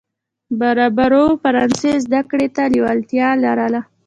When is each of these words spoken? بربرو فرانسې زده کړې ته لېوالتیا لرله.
بربرو 0.59 1.25
فرانسې 1.41 1.91
زده 2.05 2.21
کړې 2.29 2.47
ته 2.55 2.63
لېوالتیا 2.73 3.27
لرله. 3.43 3.81